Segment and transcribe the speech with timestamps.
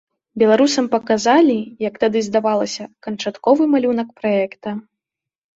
[0.43, 1.57] Беларусам паказалі,
[1.87, 4.69] як тады здавалася, канчатковы малюнак праекта.